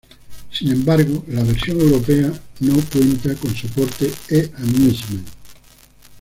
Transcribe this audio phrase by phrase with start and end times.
[0.51, 5.27] Sin embargo, la versión europea no cuenta con soporte e-Amusement.